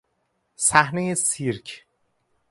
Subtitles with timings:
[0.55, 1.85] صحنهی سیرک